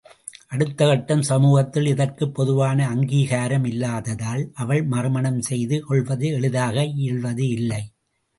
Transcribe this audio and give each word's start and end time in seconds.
அடுத்த 0.47 0.85
கட்டம் 0.85 1.21
சமூகத்தில் 1.21 1.85
இதற்குப் 1.85 2.33
பொதுவான 2.33 2.87
அங்கீகாரம் 2.87 3.65
இல்லாததால் 3.65 4.51
அவள் 4.55 4.83
மறுமணம் 4.85 5.39
செய்து 5.41 5.79
கொள்வது 5.81 6.27
எளிதாக 6.31 6.83
இயல்வது 6.95 7.47
இல்லை. 7.49 7.81